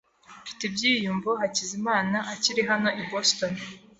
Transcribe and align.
Mfite 0.43 0.61
ibyiyumvo 0.69 1.29
Hakizimana 1.41 2.17
akiri 2.33 2.61
hano 2.69 2.89
i 3.01 3.03
Boston. 3.09 3.53